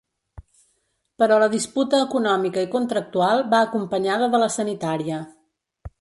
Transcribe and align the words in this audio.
Però 1.23 1.35
la 1.43 1.49
disputa 1.55 1.99
econòmica 2.07 2.65
i 2.69 2.71
contractual 2.77 3.45
va 3.53 3.61
acompanyada 3.67 4.31
de 4.37 4.45
la 4.45 4.53
sanitària. 4.59 5.25